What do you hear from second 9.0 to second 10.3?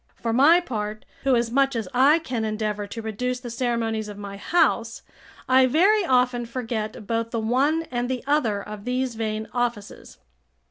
vain offices.